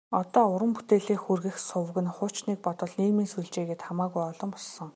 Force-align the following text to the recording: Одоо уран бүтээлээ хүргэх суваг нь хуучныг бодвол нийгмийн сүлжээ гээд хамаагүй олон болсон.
Одоо 0.19 0.43
уран 0.53 0.71
бүтээлээ 0.75 1.19
хүргэх 1.21 1.57
суваг 1.69 1.97
нь 2.03 2.13
хуучныг 2.15 2.57
бодвол 2.65 2.93
нийгмийн 2.99 3.31
сүлжээ 3.31 3.65
гээд 3.69 3.85
хамаагүй 3.87 4.23
олон 4.31 4.49
болсон. 4.53 4.89